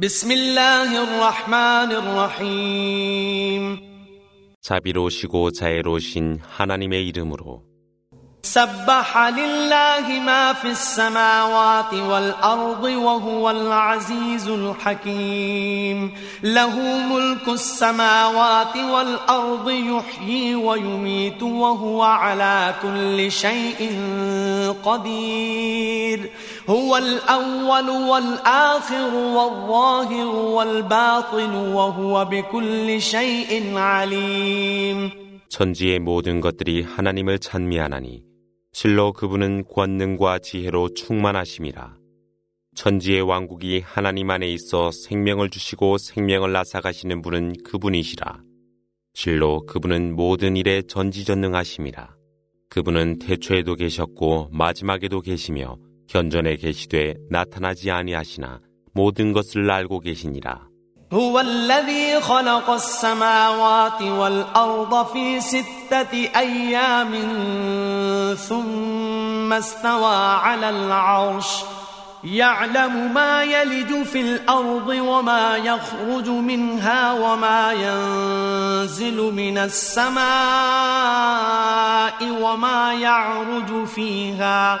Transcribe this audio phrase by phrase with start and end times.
[0.00, 3.62] بسم الله الرحمن الرحيم
[4.62, 7.62] 자비로우시고 자애로우신 하나님의 이름으로
[8.46, 16.74] سبح لله ما في السماوات والأرض وهو العزيز الحكيم له
[17.12, 23.80] ملك السماوات والأرض يحيي ويميت وهو على كل شيء
[24.84, 26.30] قدير
[26.68, 38.24] هو الأول والآخر والظاهر والباطن وهو بكل شيء عليم 천지의 모든 것들이 하나님을 찬미하나니
[38.72, 41.94] 실로 그분은 권능과 지혜로 충만하심이라.
[42.74, 48.42] 천지의 왕국이 하나님 안에 있어 생명을 주시고 생명을 나사가시는 분은 그분이시라.
[49.14, 52.16] 실로 그분은 모든 일에 전지전능하심이라.
[52.68, 55.78] 그분은 태초에도 계셨고 마지막에도 계시며
[56.10, 58.60] 현전에 계시되 나타나지 아니하시나
[58.94, 60.68] 모든 것을 알고 계시니라.
[61.12, 67.12] هو الذي خلق السماوات والأرض في ستة أيام
[68.34, 71.46] ثم استوى على العرش
[72.24, 80.16] يعلم ما يلج في الأرض وما يخرج منها وما ينزل من السماء
[82.42, 84.80] وما يعرج فيها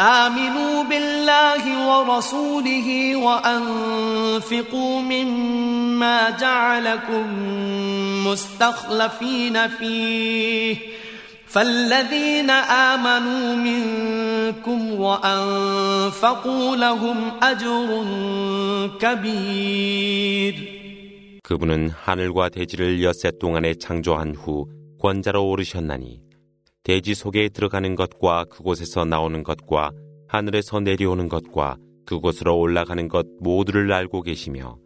[0.00, 7.26] آمنوا بالله ورسوله وأنفقوا مما جعلكم
[8.26, 10.76] مستخلفين فيه
[11.46, 18.04] فالذين آمنوا منكم وأنفقوا لهم أجر
[19.00, 20.76] كبير
[21.42, 24.66] 그분은 하늘과 대지를 엿새 동안에 창조한 후
[25.00, 26.20] 권자로 오르셨나니
[26.83, 29.91] 대지 속에 들어가는 것과 그곳에서 나오는 것과
[30.27, 34.77] 하늘에서 내려오는 것과 그곳으로 올라가는 것 모두를 알고 계시며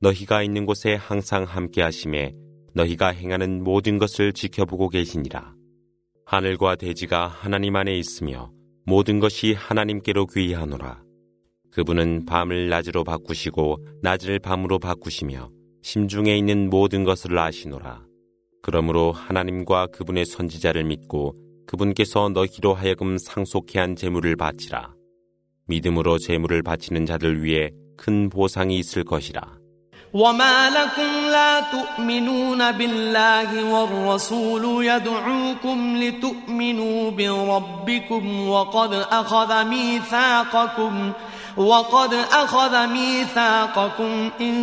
[0.00, 2.32] 너희가 있는 곳에 항상 함께 하심에
[2.74, 5.54] 너희가 행하는 모든 것을 지켜보고 계시니라.
[6.26, 8.52] 하늘과 대지가 하나님 안에 있으며
[8.84, 11.02] 모든 것이 하나님께로 귀하노라.
[11.72, 15.50] 그분은 밤을 낮으로 바꾸시고 낮을 밤으로 바꾸시며
[15.82, 18.11] 심중에 있는 모든 것을 아시노라.
[18.61, 21.35] 그러므로 하나님과 그분의 선지자를 믿고
[21.67, 24.93] 그분께서 너희로 하여금 상속해 한 재물을 바치라.
[25.67, 29.57] 믿음으로 재물을 바치는 자들 위해 큰 보상이 있을 것이라.
[30.13, 41.11] وما لكم لا تؤمنون بالله والرسول يدعوكم لتؤمنوا بربكم وقد أخذ ميثاقكم
[41.57, 44.55] وقد أخذ ميثاقكم إن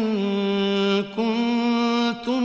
[1.17, 2.45] كنتم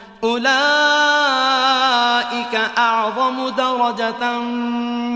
[0.24, 0.46] أولئك
[2.78, 4.38] أعظم درجة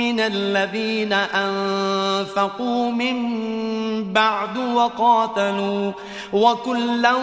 [0.02, 3.16] من الذين أنفقوا من
[4.12, 5.92] بعد وقاتلوا
[6.32, 7.14] وكلا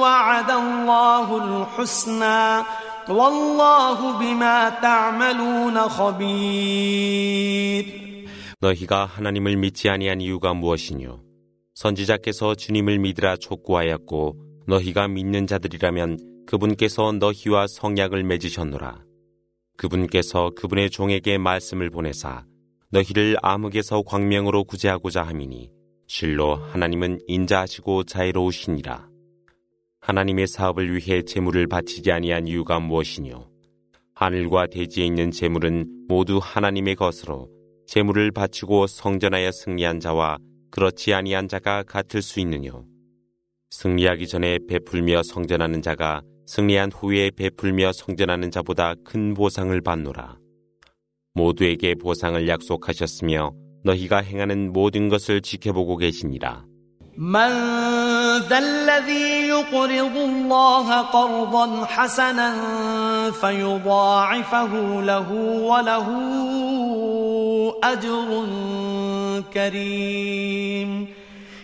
[0.00, 2.62] وعد الله الحسنى
[3.08, 7.24] والله بما تعملون خبير
[8.60, 11.20] 너희가 하나님을 믿지 아니한 이유가 무엇이뇨?
[11.74, 19.03] 선지자께서 주님을 믿으라 촉구하였고 너희가 믿는 자들이라면 그분께서 너희와 성약을 맺으셨노라.
[19.77, 22.43] 그분께서 그분의 종에게 말씀을 보내사
[22.89, 25.69] 너희를 암흑에서 광명으로 구제하고자 함이니
[26.07, 29.07] 실로 하나님은 인자하시고 자애로우시니라.
[30.01, 33.47] 하나님의 사업을 위해 재물을 바치지 아니한 이유가 무엇이뇨?
[34.15, 37.47] 하늘과 대지에 있는 재물은 모두 하나님의 것으로
[37.85, 40.39] 재물을 바치고 성전하여 승리한 자와
[40.71, 42.85] 그렇지 아니한 자가 같을 수 있느뇨?
[43.69, 50.37] 승리하기 전에 베풀며 성전하는 자가 승리한 후에 베풀며 성전하는 자보다 큰 보상을 받노라.
[51.35, 53.51] 모두에게 보상을 약속하셨으며
[53.83, 56.65] 너희가 행하는 모든 것을 지켜보고 계시니라.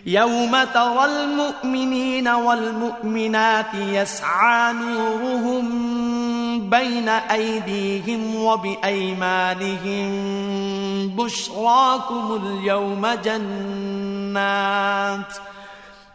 [0.06, 5.66] يوم ترى المؤمنين والمؤمنات يسعى نورهم
[6.70, 10.10] بين أيديهم وبأيمانهم
[11.08, 14.36] بشراكم اليوم جنات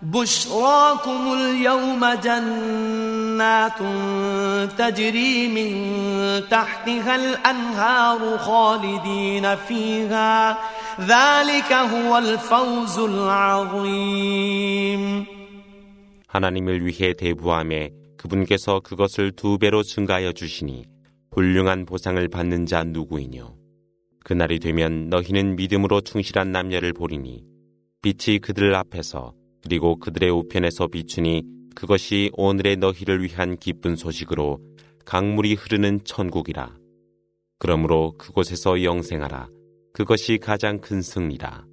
[0.01, 3.79] بشراكم اليوم جنات
[4.77, 5.71] تجري من
[6.49, 10.57] تحتها الأنهار خالدين فيها
[10.99, 14.45] ذلك هو الفوز العظيم
[16.27, 20.85] 하나님을 위해 대부함에 그분께서 그것을 두 배로 증가하여 주시니
[21.31, 23.55] 훌륭한 보상을 받는 자 누구이뇨.
[24.25, 27.45] 그날이 되면 너희는 믿음으로 충실한 남녀를 보리니
[28.01, 31.43] 빛이 그들 앞에서 그리고 그들의 우편에서 비추니
[31.75, 34.59] 그것이 오늘의 너희를 위한 기쁜 소식으로
[35.05, 36.71] 강물이 흐르는 천국이라.
[37.59, 39.49] 그러므로 그곳에서 영생하라.
[39.93, 41.65] 그것이 가장 큰 승리라.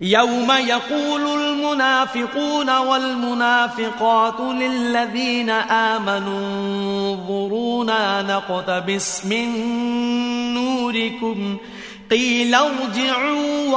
[0.00, 9.48] يوم يقول المنافقون والمنافقات للذين آمنوا انظرونا نقتبس من
[10.54, 11.58] نوركم
[12.11, 13.69] قيل ارجعوا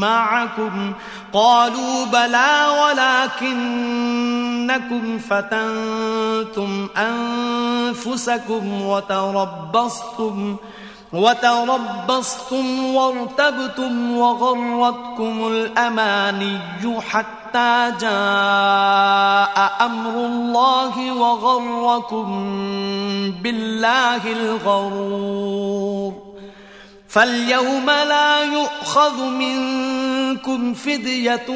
[0.00, 0.92] معكم؟
[1.32, 2.66] قالوا بلى
[3.42, 9.62] ولكنكم فتنتم أنفسكم وتربصتم.
[9.72, 10.56] وتربصتم
[12.94, 16.58] وارتبتم وغرتكم الأماني
[17.00, 22.28] حتى جاء أمر الله وغركم
[23.42, 26.12] بالله الغرور.
[27.08, 31.48] فاليوم لا يؤخذ منكم فدية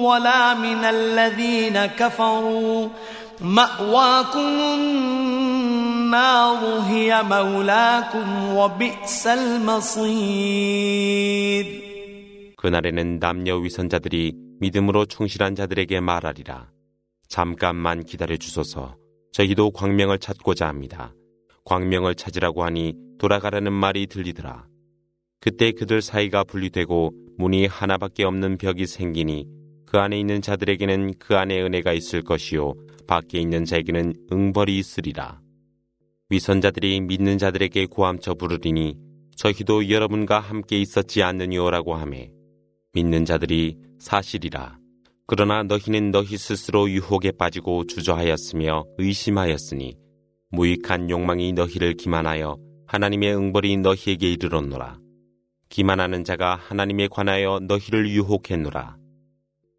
[0.00, 2.88] ولا من الذين كفروا.
[3.40, 4.48] مأواكم
[6.09, 6.61] النار
[6.91, 8.27] هي مولاكم
[8.57, 10.85] وبئس المصير
[12.57, 16.69] 그날에는 남녀 위선자들이 믿음으로 충실한 자들에게 말하리라.
[17.27, 18.95] 잠깐만 기다려 주소서.
[19.33, 21.13] 저희도 광명을 찾고자 합니다.
[21.65, 24.65] 광명을 찾으라고 하니 돌아가라는 말이 들리더라.
[25.41, 29.45] 그때 그들 사이가 분리되고 문이 하나밖에 없는 벽이 생기니
[29.85, 32.73] 그 안에 있는 자들에게는 그 안에 은혜가 있을 것이요
[33.07, 35.39] 밖에 있는 자에게는 응벌이 있으리라.
[36.30, 38.94] 위선자들이 믿는 자들에게 고함쳐 부르리니
[39.34, 42.30] 저희도 여러분과 함께 있었지 않느니오라고 하매
[42.92, 44.78] 믿는 자들이 사실이라.
[45.26, 49.96] 그러나 너희는 너희 스스로 유혹에 빠지고 주저하였으며 의심하였으니
[50.50, 54.98] 무익한 욕망이 너희를 기만하여 하나님의 응벌이 너희에게 이르렀노라.
[55.68, 58.96] 기만하는 자가 하나님에 관하여 너희를 유혹했노라.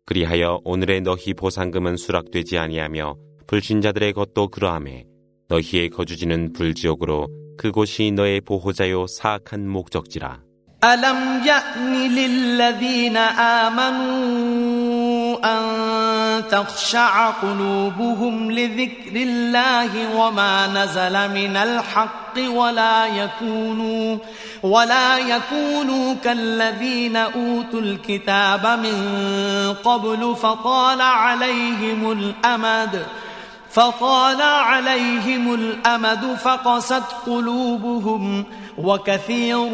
[0.05, 3.15] 그리하여 오늘의 너희 보상금은 수락되지 아니하며
[3.47, 5.05] 불신자들의 것도 그러함에
[5.50, 10.46] 너희의 거주지는 불지옥으로 그곳이 너의 보호자요 사악한 목적지라.
[10.84, 13.16] ألم يأن للذين
[13.66, 15.62] آمنوا أن
[16.48, 24.18] تخشع قلوبهم لذكر الله وما نزل من الحق ولا يكونوا
[24.62, 28.96] ولا يكونوا كالذين أوتوا الكتاب من
[29.84, 33.06] قبل فطال عليهم الأمد
[33.70, 38.44] فطال عليهم الأمد فقست قلوبهم
[38.78, 39.68] وكثير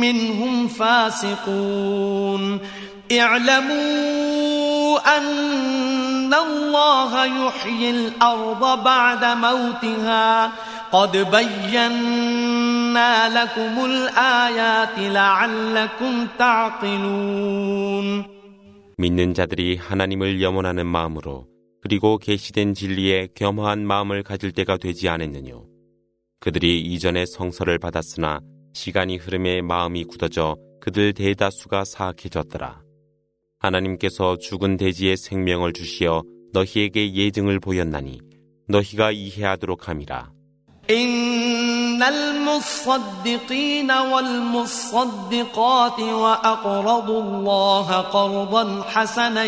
[0.00, 2.58] منهم فاسقون
[3.12, 10.52] اعلموا أن الله يحيي الأرض بعد موتها
[10.92, 18.24] قد بينا لكم الآيات لعلكم تعقلون
[19.00, 21.46] 믿는 자들이 하나님을 염원하는 마음으로
[21.83, 25.65] 그리고 계시된 진리에 겸허한 마음을 가질 때가 되지 않았느뇨.
[26.39, 28.39] 그들이 이전에 성서를 받았으나
[28.73, 32.81] 시간이 흐름에 마음이 굳어져 그들 대다수가 사악해졌더라.
[33.59, 36.23] 하나님께서 죽은 돼지의 생명을 주시어
[36.53, 38.21] 너희에게 예증을 보였나니
[38.69, 40.31] 너희가 이해하도록 함이라.
[40.89, 49.43] إن المصدقين والمصدقات وأقرضوا الله قرضا حسنا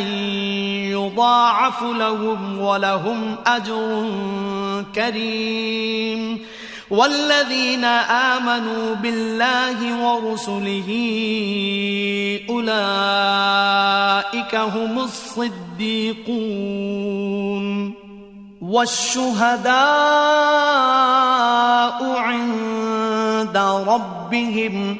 [0.91, 4.09] يضاعف لهم ولهم أجر
[4.95, 6.45] كريم.
[6.89, 10.89] والذين آمنوا بالله ورسله
[12.49, 16.25] أولئك هم الصديقون.
[18.64, 19.70] والشهداء
[22.16, 24.96] عند ربهم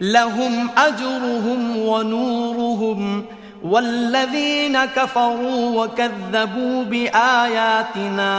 [0.00, 3.24] لهم أجرهم ونورهم
[3.62, 8.32] والذين كفروا وكذبوا بآياتنا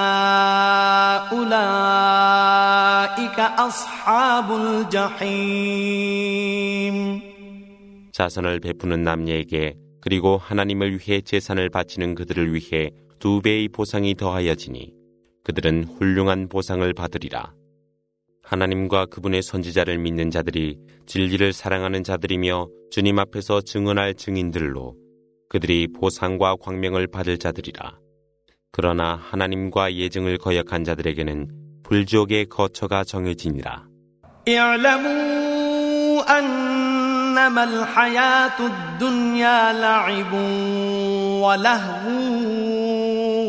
[1.32, 2.60] أولئك
[3.40, 4.52] أصحاب
[4.92, 6.12] الجحيم
[8.12, 14.94] 자선을 베푸는 남녀에게 그리고 하나님을 위해 재산을 바치는 그들을 위해 두 배의 보상이 더하여지니
[15.44, 17.54] 그들은 훌륭한 보상을 받으리라.
[18.44, 24.96] 하나님과 그분의 선지자를 믿는 자들이 진리를 사랑하는 자들이며 주님 앞에서 증언할 증인들로
[25.50, 28.00] 그들이 보상과 광명을 받을 자들이라.
[28.72, 31.50] 그러나 하나님과 예증을 거역한 자들에게는
[31.84, 33.90] 불지옥의 거처가 정해지니라.
[36.28, 40.34] أنما الحياة الدنيا لعب
[41.42, 42.65] ولهو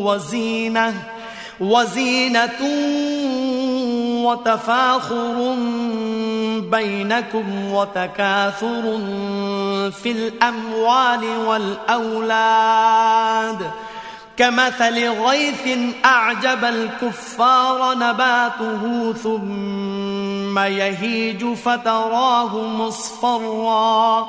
[0.08, 0.94] وزينة
[1.60, 2.60] وزينة
[4.24, 5.54] وتفاخر
[6.70, 8.82] بينكم وتكاثر
[10.02, 12.90] في الأموال والأولاد.
[14.36, 24.28] كمثل غيث أعجب الكفار نباته ثم يهيج فتراه مصفرا.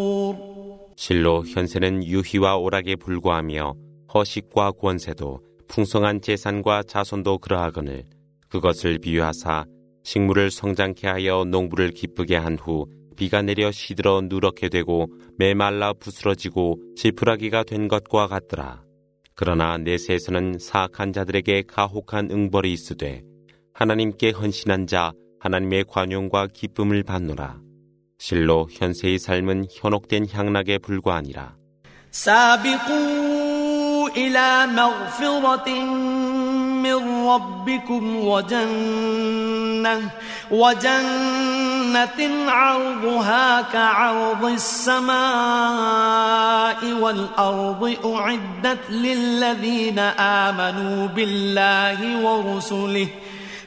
[1.01, 3.73] 실로 현세는 유희와 오락에 불과하며
[4.13, 8.03] 허식과 권세도 풍성한 재산과 자손도 그러하거늘
[8.49, 9.65] 그것을 비유하사
[10.03, 12.85] 식물을 성장케 하여 농부를 기쁘게 한 후
[13.17, 15.07] 비가 내려 시들어 누렇게 되고
[15.39, 18.83] 메말라 부스러지고 지푸라기가 된 것과 같더라.
[19.33, 23.23] 그러나 내세에서는 사악한 자들에게 가혹한 응벌이 있으되
[23.73, 27.70] 하나님께 헌신한 자 하나님의 관용과 기쁨을 받노라.
[28.20, 31.56] 실로 현세의 삶은 현혹된 향락에 불과하니라.
[36.86, 40.10] من ربكم وجنة
[40.50, 45.16] وجنة عرضها كعرض السماء
[47.02, 49.98] والأرض أعدت للذين
[50.44, 53.08] آمنوا بالله ورسله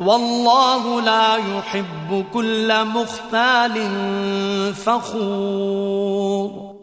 [0.00, 3.74] والله لا يحب كل مختال
[4.74, 6.76] فخور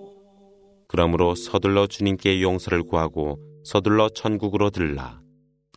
[0.88, 5.22] 그러므로 서둘러 주님께 용서를 구하고 서둘러 천국으로 들라.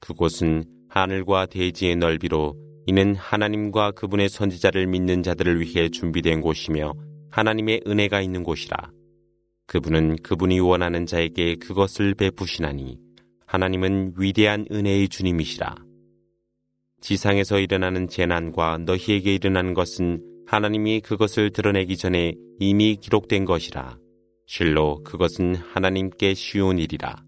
[0.02, 2.54] 그곳은 하늘과 대지의 넓이로
[2.86, 6.92] 이는 하나님과 그분의 선지자를 믿는 자들을 위해 준비된 곳이며
[7.30, 8.76] 하나님의 은혜가 있는 곳이라.
[9.66, 12.98] 그분은 그분이 원하는 자에게 그것을 베푸시나니
[13.46, 15.76] 하나님은 위대한 은혜의 주님이시라.
[17.01, 23.97] 지상에서 일어나는 재난과 너희에게 일어나는 것은 하나님이 그것을 드러내기 전에 이미 기록된 것이라.
[24.45, 27.23] 실로 그것은 하나님께 쉬운 일이라.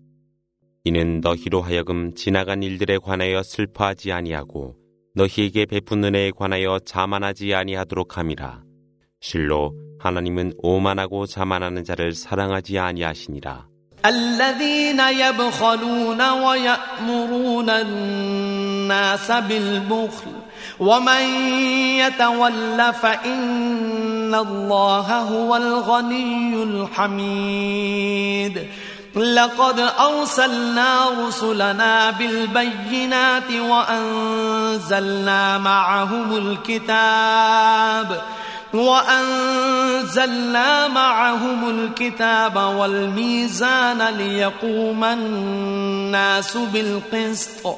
[0.84, 4.75] 이는 너희로 하여금 지나간 일들에 관하여 슬퍼하지 아니하고
[5.15, 8.63] 너희에게 베푼 은혜에 관하여 자만하지 아니하도록 함이라.
[9.22, 13.68] 실로 하나님은 오만하고 자만하는 자를 사랑하지 아니하시니라.
[18.93, 20.31] الناس بالبخل.
[20.79, 21.21] ومن
[22.00, 28.67] يتول فإن الله هو الغني الحميد.
[29.15, 38.21] لقد أرسلنا رسلنا بالبينات وأنزلنا معهم الكتاب.
[38.73, 47.77] وأنزلنا معهم الكتاب والميزان ليقوم الناس بالقسط.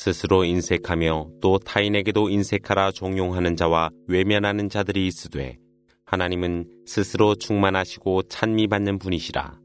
[0.00, 5.58] 스스로 인색하며 또 타인에게도 인색하라 종용하는 자와 외면하는 자들이 있으되
[6.04, 9.58] 하나님은 스스로 충만하시고 찬미받는 분이시라.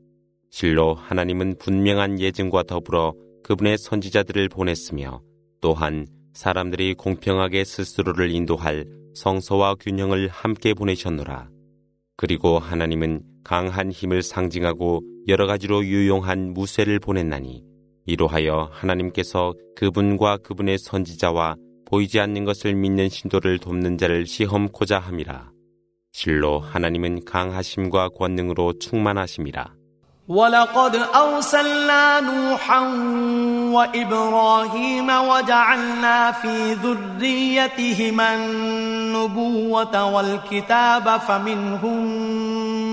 [0.49, 3.13] 실로 하나님은 분명한 예증과 더불어
[3.43, 5.21] 그분의 선지자들을 보냈으며
[5.61, 11.47] 또한 사람들이 공평하게 스스로를 인도할 성서와 균형을 함께 보내셨노라.
[12.17, 17.72] 그리고 하나님은 강한 힘을 상징하고 여러 가지로 유용한 무쇠를 보냈나니
[18.06, 21.56] 이로하여 하나님께서 그분과 그분의 선지자와
[21.86, 25.50] 보이지 않는 것을 믿는 신도를 돕는 자를 시험코자 함이라.
[26.12, 29.78] 실로 하나님은 강하심과 권능으로 충만하심이라.
[30.28, 32.80] ولقد أرسلنا نوحا
[33.72, 42.04] وإبراهيم وجعلنا في ذريتهما النبوة والكتاب فمنهم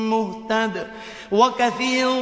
[0.10, 0.88] مهتد
[1.33, 2.21] وكثير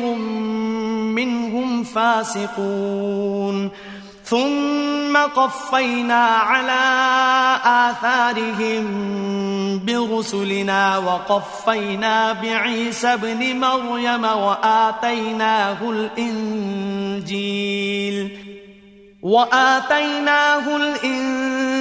[1.14, 3.70] منهم فاسقون.
[4.28, 6.84] ثم قفينا على
[7.64, 8.84] آثارهم
[9.84, 17.38] برسلنا وقفينا بعيسى ابن مريم وآتيناه الإنجيل
[19.23, 20.76] وآتيناه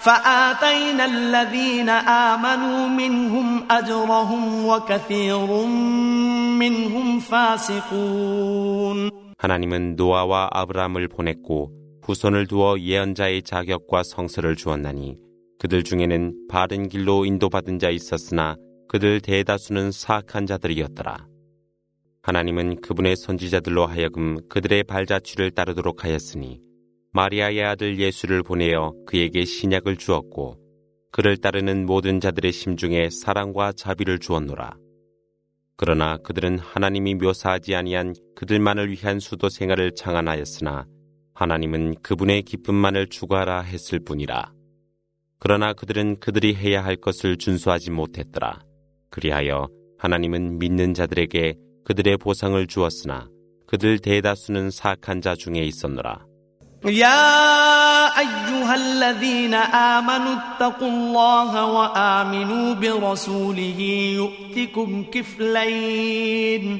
[0.00, 5.46] فآتينا الذين آمنوا منهم أجرهم وكثير
[6.58, 11.70] منهم فاسقون 하나님은 노아와 아브라함을 보냈고
[12.02, 15.16] 후손을 두어 예언자의 자격과 성서를 주었나니
[15.58, 18.56] 그들 중에는 바른 길로 인도받은 자 있었으나
[18.88, 21.26] 그들 대다수는 사악한 자들이었더라.
[22.22, 26.60] 하나님은 그분의 선지자들로 하여금 그들의 발자취를 따르도록 하였으니
[27.11, 30.59] 마리아의 아들 예수를 보내어 그에게 신약을 주었고
[31.11, 34.77] 그를 따르는 모든 자들의 심중에 사랑과 자비를 주었노라.
[35.75, 40.85] 그러나 그들은 하나님이 묘사하지 아니한 그들만을 위한 수도 생활을 창안하였으나
[41.33, 44.51] 하나님은 그분의 기쁨만을 추구하라 했을 뿐이라.
[45.39, 48.59] 그러나 그들은 그들이 해야 할 것을 준수하지 못했더라.
[49.09, 53.29] 그리하여 하나님은 믿는 자들에게 그들의 보상을 주었으나
[53.65, 56.28] 그들 대다수는 사악한 자 중에 있었노라.
[56.85, 63.79] يا أيها الذين آمنوا اتقوا الله وآمنوا برسوله
[64.15, 66.79] يؤتكم كفلين.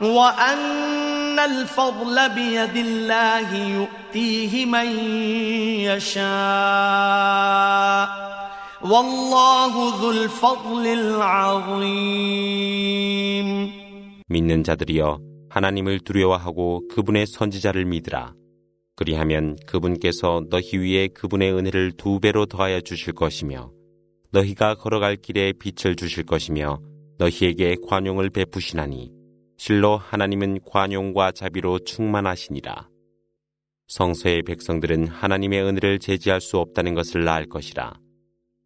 [0.00, 4.86] وأن الفضل بيد الله يؤتيه من
[5.88, 6.26] يشاء
[8.82, 12.36] والله ذو الفضل العظيم
[14.28, 18.34] 믿는 자들이여 하나님을 두려워하고 그분의 선지자를 믿으라.
[18.96, 23.70] 그리하면 그분께서 너희 위에 그분의 은혜를 두 배로 더하여 주실 것이며
[24.32, 26.80] 너희가 걸어갈 길에 빛을 주실 것이며
[27.18, 29.10] 너희에게 관용을 베푸시나니
[29.60, 32.88] 실로 하나님은 관용과 자비로 충만하시니라.
[33.88, 37.94] 성서의 백성들은 하나님의 은혜를 제지할 수 없다는 것을 알 것이라.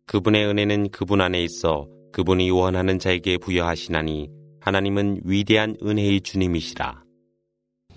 [0.07, 4.29] 그분의 은혜는 그분 안에 있어 그분이 원하는 자에게 부여하시나니
[4.61, 7.05] 하나님은 위대한 은혜의 주님이시라.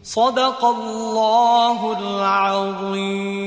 [0.04, 3.44] صدق الله العظيم